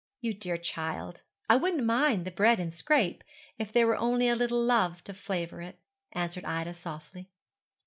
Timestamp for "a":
4.27-4.35